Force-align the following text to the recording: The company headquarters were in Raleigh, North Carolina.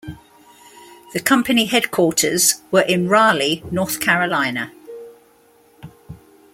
The 1.13 1.19
company 1.19 1.65
headquarters 1.67 2.63
were 2.71 2.81
in 2.81 3.07
Raleigh, 3.07 3.61
North 3.69 3.99
Carolina. 3.99 4.71